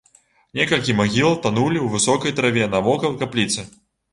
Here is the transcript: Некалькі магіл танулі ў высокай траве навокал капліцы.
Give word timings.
Некалькі 0.59 0.95
магіл 1.01 1.29
танулі 1.45 1.79
ў 1.81 1.87
высокай 1.99 2.35
траве 2.41 2.65
навокал 2.73 3.15
капліцы. 3.21 3.71